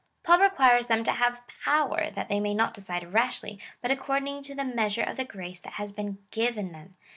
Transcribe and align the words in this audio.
Paul 0.23 0.39
requires 0.39 0.87
them 0.87 1.03
to 1.03 1.11
have 1.11 1.43
power, 1.63 2.09
that 2.15 2.27
they 2.27 2.39
may 2.39 2.55
not 2.55 2.73
decide 2.73 3.13
rashly, 3.13 3.59
but 3.83 3.91
according 3.91 4.41
to 4.45 4.55
the 4.55 4.63
measure 4.65 5.03
of 5.03 5.15
the 5.15 5.23
grace 5.23 5.59
that 5.59 5.73
has 5.73 5.91
been 5.91 6.17
given 6.31 6.71
them. 6.71 6.95